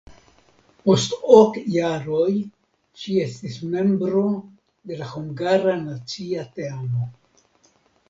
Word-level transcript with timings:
Post 0.85 1.11
ok 1.35 1.59
jaroj 1.73 2.31
ŝi 3.03 3.19
estis 3.27 3.61
membro 3.77 4.27
de 4.93 5.01
la 5.05 5.13
hungara 5.15 5.81
nacia 5.87 6.51
teamo. 6.61 7.09